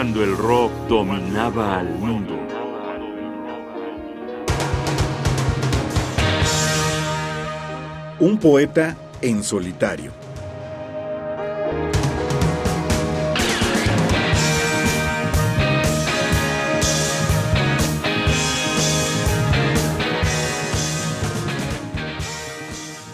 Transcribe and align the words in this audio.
cuando 0.00 0.24
el 0.24 0.34
rock 0.34 0.72
dominaba 0.88 1.78
al 1.78 1.90
mundo. 1.98 2.34
Un 8.18 8.38
poeta 8.38 8.96
en 9.20 9.44
solitario. 9.44 10.10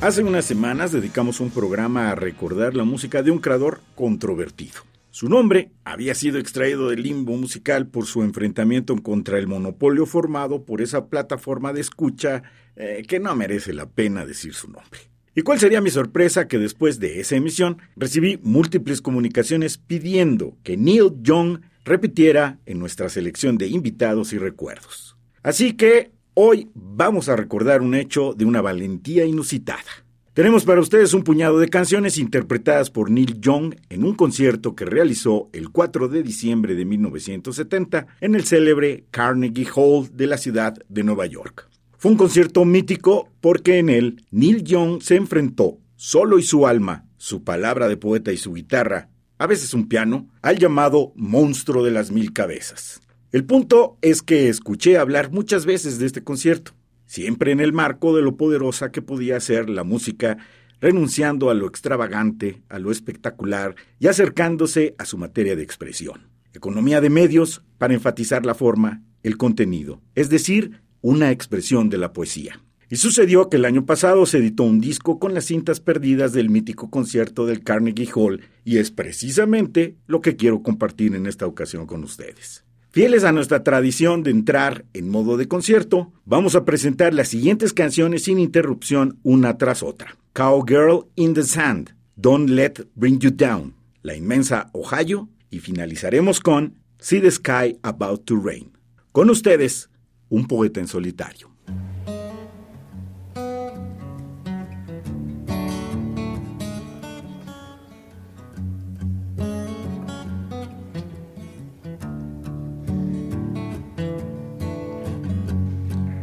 Hace 0.00 0.22
unas 0.22 0.46
semanas 0.46 0.92
dedicamos 0.92 1.40
un 1.40 1.50
programa 1.50 2.10
a 2.10 2.14
recordar 2.14 2.74
la 2.74 2.84
música 2.84 3.22
de 3.22 3.30
un 3.30 3.38
creador 3.38 3.82
controvertido. 3.94 4.89
Su 5.10 5.28
nombre 5.28 5.70
había 5.84 6.14
sido 6.14 6.38
extraído 6.38 6.88
del 6.88 7.02
limbo 7.02 7.36
musical 7.36 7.88
por 7.88 8.06
su 8.06 8.22
enfrentamiento 8.22 8.96
contra 8.96 9.38
el 9.38 9.46
monopolio 9.46 10.06
formado 10.06 10.64
por 10.64 10.80
esa 10.80 11.06
plataforma 11.08 11.72
de 11.72 11.80
escucha 11.80 12.42
eh, 12.76 13.04
que 13.06 13.20
no 13.20 13.34
merece 13.34 13.72
la 13.72 13.88
pena 13.88 14.24
decir 14.24 14.54
su 14.54 14.68
nombre. 14.70 15.00
¿Y 15.34 15.42
cuál 15.42 15.58
sería 15.58 15.80
mi 15.80 15.90
sorpresa 15.90 16.48
que 16.48 16.58
después 16.58 16.98
de 17.00 17.20
esa 17.20 17.36
emisión 17.36 17.78
recibí 17.96 18.38
múltiples 18.42 19.00
comunicaciones 19.00 19.78
pidiendo 19.78 20.56
que 20.62 20.76
Neil 20.76 21.12
Young 21.22 21.60
repitiera 21.84 22.58
en 22.66 22.78
nuestra 22.78 23.08
selección 23.08 23.58
de 23.58 23.68
invitados 23.68 24.32
y 24.32 24.38
recuerdos? 24.38 25.16
Así 25.42 25.74
que 25.74 26.12
Hoy 26.34 26.70
vamos 26.74 27.28
a 27.28 27.34
recordar 27.34 27.82
un 27.82 27.94
hecho 27.94 28.34
de 28.34 28.44
una 28.44 28.62
valentía 28.62 29.24
inusitada. 29.24 30.06
Tenemos 30.40 30.64
para 30.64 30.80
ustedes 30.80 31.12
un 31.12 31.22
puñado 31.22 31.58
de 31.58 31.68
canciones 31.68 32.16
interpretadas 32.16 32.88
por 32.88 33.10
Neil 33.10 33.38
Young 33.42 33.74
en 33.90 34.04
un 34.04 34.14
concierto 34.14 34.74
que 34.74 34.86
realizó 34.86 35.50
el 35.52 35.68
4 35.68 36.08
de 36.08 36.22
diciembre 36.22 36.74
de 36.74 36.86
1970 36.86 38.06
en 38.22 38.34
el 38.34 38.44
célebre 38.46 39.04
Carnegie 39.10 39.68
Hall 39.74 40.08
de 40.14 40.26
la 40.26 40.38
ciudad 40.38 40.78
de 40.88 41.04
Nueva 41.04 41.26
York. 41.26 41.68
Fue 41.98 42.10
un 42.10 42.16
concierto 42.16 42.64
mítico 42.64 43.28
porque 43.42 43.80
en 43.80 43.90
él 43.90 44.24
Neil 44.30 44.64
Young 44.64 45.02
se 45.02 45.16
enfrentó, 45.16 45.76
solo 45.96 46.38
y 46.38 46.42
su 46.42 46.66
alma, 46.66 47.04
su 47.18 47.44
palabra 47.44 47.86
de 47.86 47.98
poeta 47.98 48.32
y 48.32 48.38
su 48.38 48.54
guitarra, 48.54 49.10
a 49.36 49.46
veces 49.46 49.74
un 49.74 49.88
piano, 49.88 50.26
al 50.40 50.58
llamado 50.58 51.12
monstruo 51.16 51.84
de 51.84 51.90
las 51.90 52.10
mil 52.12 52.32
cabezas. 52.32 53.02
El 53.30 53.44
punto 53.44 53.98
es 54.00 54.22
que 54.22 54.48
escuché 54.48 54.96
hablar 54.96 55.32
muchas 55.32 55.66
veces 55.66 55.98
de 55.98 56.06
este 56.06 56.24
concierto, 56.24 56.72
siempre 57.10 57.50
en 57.50 57.58
el 57.58 57.72
marco 57.72 58.14
de 58.14 58.22
lo 58.22 58.36
poderosa 58.36 58.92
que 58.92 59.02
podía 59.02 59.40
ser 59.40 59.68
la 59.68 59.82
música, 59.82 60.38
renunciando 60.80 61.50
a 61.50 61.54
lo 61.54 61.66
extravagante, 61.66 62.62
a 62.68 62.78
lo 62.78 62.92
espectacular 62.92 63.74
y 63.98 64.06
acercándose 64.06 64.94
a 64.96 65.04
su 65.04 65.18
materia 65.18 65.56
de 65.56 65.64
expresión. 65.64 66.28
Economía 66.54 67.00
de 67.00 67.10
medios 67.10 67.64
para 67.78 67.94
enfatizar 67.94 68.46
la 68.46 68.54
forma, 68.54 69.02
el 69.24 69.36
contenido, 69.38 70.00
es 70.14 70.30
decir, 70.30 70.82
una 71.00 71.32
expresión 71.32 71.88
de 71.88 71.98
la 71.98 72.12
poesía. 72.12 72.62
Y 72.88 72.94
sucedió 72.96 73.48
que 73.48 73.56
el 73.56 73.64
año 73.64 73.86
pasado 73.86 74.24
se 74.24 74.38
editó 74.38 74.62
un 74.62 74.80
disco 74.80 75.18
con 75.18 75.34
las 75.34 75.46
cintas 75.46 75.80
perdidas 75.80 76.32
del 76.32 76.48
mítico 76.48 76.90
concierto 76.90 77.44
del 77.44 77.64
Carnegie 77.64 78.08
Hall 78.14 78.42
y 78.64 78.78
es 78.78 78.92
precisamente 78.92 79.96
lo 80.06 80.20
que 80.20 80.36
quiero 80.36 80.62
compartir 80.62 81.16
en 81.16 81.26
esta 81.26 81.48
ocasión 81.48 81.86
con 81.86 82.04
ustedes. 82.04 82.64
Fieles 82.92 83.22
a 83.22 83.30
nuestra 83.30 83.62
tradición 83.62 84.24
de 84.24 84.32
entrar 84.32 84.84
en 84.94 85.08
modo 85.08 85.36
de 85.36 85.46
concierto, 85.46 86.12
vamos 86.24 86.56
a 86.56 86.64
presentar 86.64 87.14
las 87.14 87.28
siguientes 87.28 87.72
canciones 87.72 88.24
sin 88.24 88.40
interrupción 88.40 89.20
una 89.22 89.58
tras 89.58 89.84
otra. 89.84 90.16
Cowgirl 90.32 91.06
in 91.14 91.34
the 91.34 91.44
Sand, 91.44 91.94
Don't 92.16 92.50
Let 92.50 92.88
Bring 92.96 93.20
You 93.20 93.30
Down, 93.30 93.76
La 94.02 94.16
inmensa 94.16 94.70
Ohio 94.72 95.28
y 95.50 95.60
finalizaremos 95.60 96.40
con 96.40 96.80
See 96.98 97.20
the 97.20 97.30
Sky 97.30 97.78
About 97.82 98.24
to 98.24 98.34
Rain. 98.36 98.72
Con 99.12 99.30
ustedes, 99.30 99.88
un 100.28 100.48
poeta 100.48 100.80
en 100.80 100.88
solitario. 100.88 101.49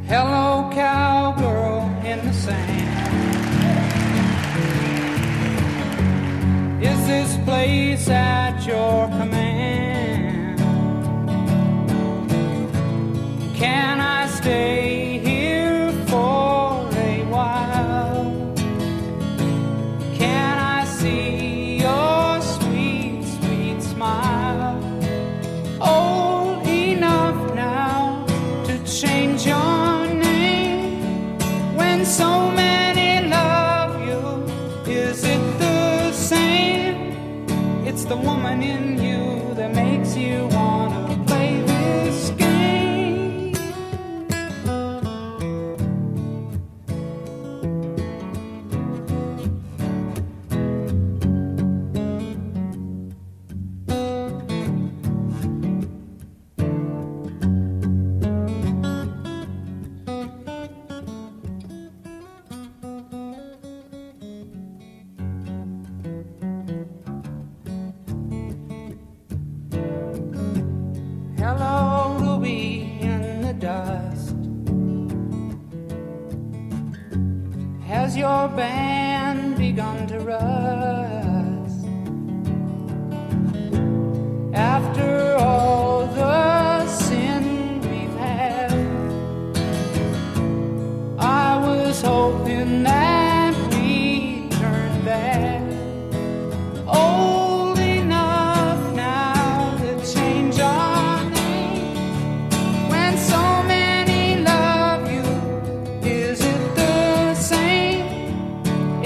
Hello, 0.09 0.69
cowgirl 0.73 1.81
in 2.06 2.25
the 2.25 2.31
sand. 2.31 2.88
Is 6.81 7.07
this 7.07 7.38
place 7.44 8.07
at 8.07 8.66
your 8.66 9.06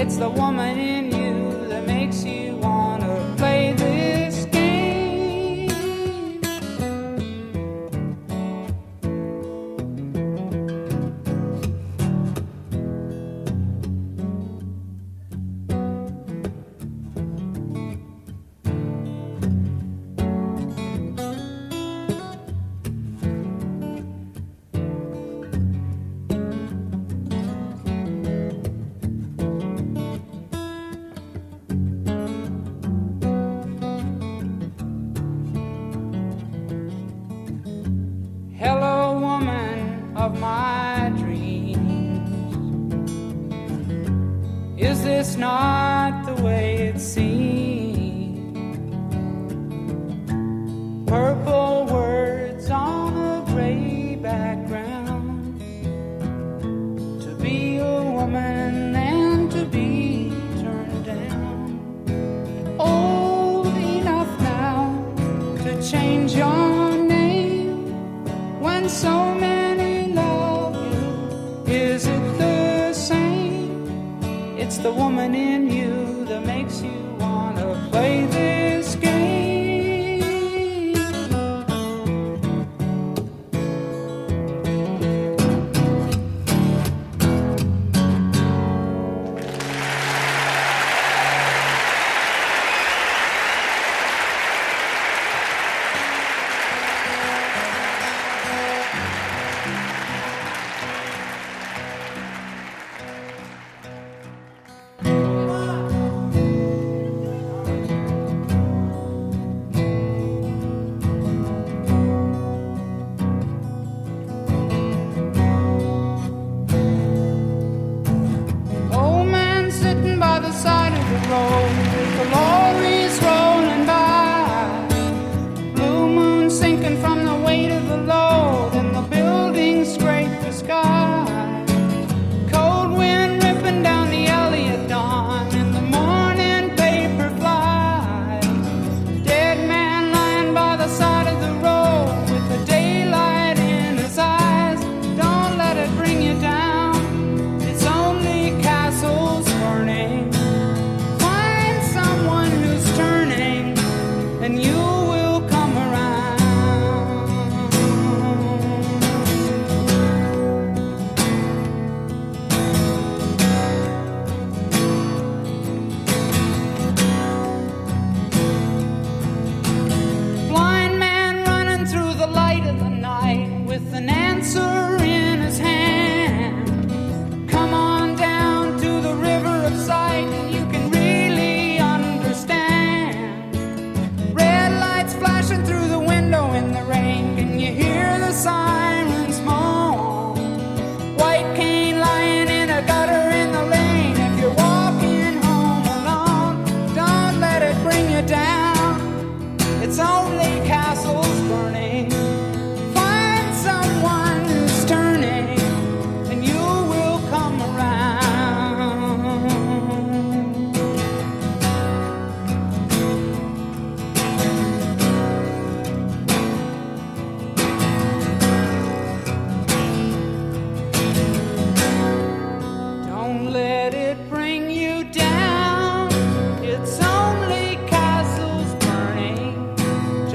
the 0.10 0.28
woman 0.28 0.80
in 0.80 1.01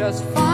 just 0.06 0.22
fine. 0.26 0.45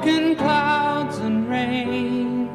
Broken 0.00 0.34
clouds 0.34 1.18
and 1.18 1.46
rain, 1.50 2.48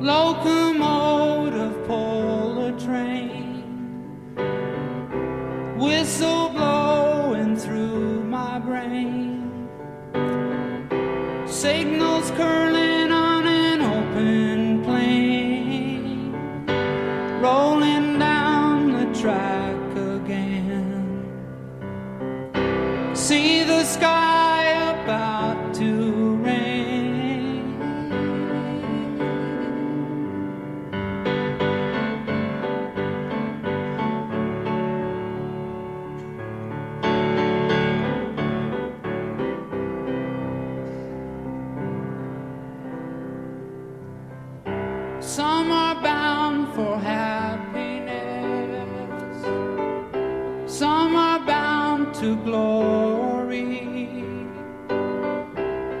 locomotive 0.00 1.76
a 1.90 2.72
train, 2.80 3.62
whistle 5.76 6.48
blowing 6.48 7.54
through 7.54 8.24
my 8.24 8.58
brain, 8.58 9.68
signals 11.46 12.30
curling 12.30 13.12
on 13.12 13.46
an 13.46 13.82
open 13.82 14.82
plain. 14.84 16.32
Rolling 17.42 18.18
down 18.18 18.92
the 18.92 19.20
track 19.20 19.76
again. 19.96 21.04
See 23.14 23.62
the 23.64 23.84
sky 23.84 24.15
to 52.20 52.36
glory. 52.36 53.80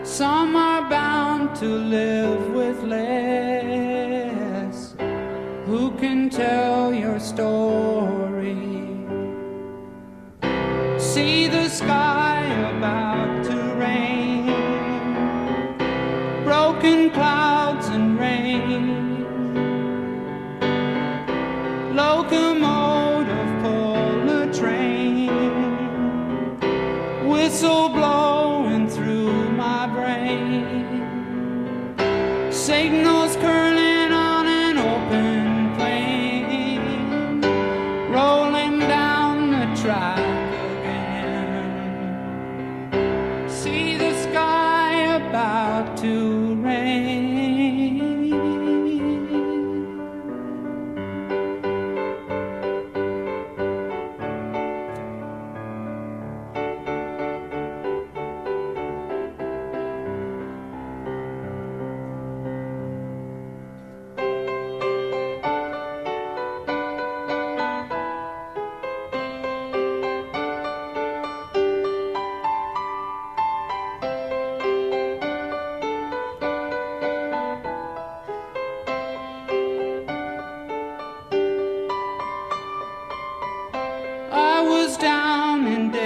Some 0.02 0.56
are 0.56 0.88
bound 0.88 1.54
to 1.56 1.66
live 1.66 2.54
with 2.54 2.82
less. 2.82 4.16
Who 5.66 5.90
can 5.98 6.30
tell 6.30 6.94
your 6.94 7.20
story? 7.20 8.56
See 10.98 11.48
the 11.48 11.68
sky 11.68 12.44
about 12.76 13.44
to 13.44 13.56
rain 13.74 14.46
broken 16.44 17.10
clouds 17.10 17.88
and 17.88 18.18
rain. 18.18 19.24
Locomotive 21.94 22.65
so 27.56 27.88
blind. 27.88 28.15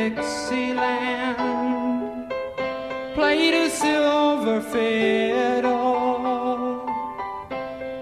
Dixieland, 0.00 1.36
played 3.14 3.52
a 3.52 3.68
silver 3.68 4.62
fiddle, 4.72 5.76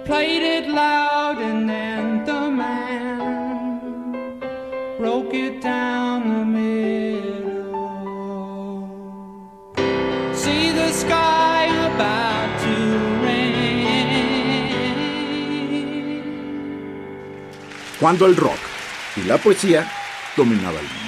played 0.05 0.45
it 0.57 0.69
loud, 0.69 1.39
and 1.39 1.69
then 1.69 2.25
the 2.25 2.51
man 2.51 4.39
broke 4.97 5.35
it 5.35 5.61
down 5.61 6.29
the 6.35 6.45
middle. 6.45 7.75
See 10.35 10.71
the 10.71 10.93
sky 10.93 11.67
about 11.89 12.61
to 12.63 12.75
rain. 13.27 13.59
Cuando 17.99 18.25
el 18.27 18.37
rock 18.37 18.61
y 19.17 19.23
la 19.25 19.37
poesía 19.39 19.91
dominaba 20.37 20.79
el 20.79 20.87
mundo. 20.87 21.08